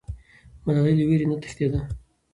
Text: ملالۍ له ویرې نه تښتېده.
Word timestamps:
ملالۍ 0.65 0.93
له 0.97 1.03
ویرې 1.07 1.25
نه 1.29 1.35
تښتېده. 1.41 1.79